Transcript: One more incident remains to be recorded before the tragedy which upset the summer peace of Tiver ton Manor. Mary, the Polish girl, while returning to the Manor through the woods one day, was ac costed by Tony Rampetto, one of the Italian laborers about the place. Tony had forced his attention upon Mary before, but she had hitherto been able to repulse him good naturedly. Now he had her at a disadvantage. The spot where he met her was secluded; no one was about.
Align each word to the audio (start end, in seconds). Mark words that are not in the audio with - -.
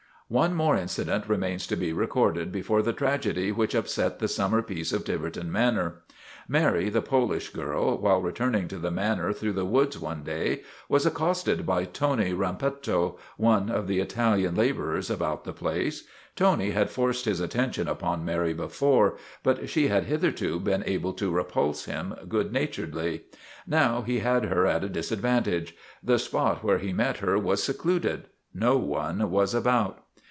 One 0.33 0.53
more 0.55 0.77
incident 0.77 1.27
remains 1.27 1.67
to 1.67 1.75
be 1.75 1.91
recorded 1.91 2.53
before 2.53 2.81
the 2.81 2.93
tragedy 2.93 3.51
which 3.51 3.75
upset 3.75 4.19
the 4.19 4.29
summer 4.29 4.61
peace 4.61 4.93
of 4.93 5.03
Tiver 5.03 5.29
ton 5.29 5.51
Manor. 5.51 6.03
Mary, 6.47 6.87
the 6.89 7.01
Polish 7.01 7.49
girl, 7.49 7.97
while 7.97 8.21
returning 8.21 8.69
to 8.69 8.77
the 8.77 8.91
Manor 8.91 9.33
through 9.33 9.51
the 9.51 9.65
woods 9.65 9.99
one 9.99 10.23
day, 10.23 10.61
was 10.87 11.05
ac 11.05 11.15
costed 11.15 11.65
by 11.65 11.83
Tony 11.83 12.31
Rampetto, 12.31 13.17
one 13.35 13.69
of 13.69 13.87
the 13.87 13.99
Italian 13.99 14.55
laborers 14.55 15.09
about 15.09 15.43
the 15.43 15.51
place. 15.51 16.05
Tony 16.37 16.69
had 16.71 16.89
forced 16.89 17.25
his 17.25 17.41
attention 17.41 17.89
upon 17.89 18.23
Mary 18.23 18.53
before, 18.53 19.17
but 19.43 19.67
she 19.69 19.89
had 19.89 20.05
hitherto 20.05 20.61
been 20.61 20.81
able 20.87 21.11
to 21.11 21.29
repulse 21.29 21.83
him 21.83 22.15
good 22.29 22.53
naturedly. 22.53 23.23
Now 23.67 24.01
he 24.01 24.19
had 24.19 24.45
her 24.45 24.65
at 24.65 24.85
a 24.85 24.87
disadvantage. 24.87 25.75
The 26.01 26.17
spot 26.17 26.63
where 26.63 26.77
he 26.77 26.93
met 26.93 27.17
her 27.17 27.37
was 27.37 27.61
secluded; 27.61 28.27
no 28.53 28.77
one 28.77 29.29
was 29.29 29.53
about. 29.53 30.05